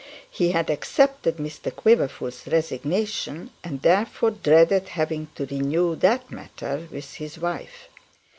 [0.31, 7.13] He had accepted Mr Quiverful's resignation, and therefore dreaded having to renew that matter with
[7.13, 7.87] his wife.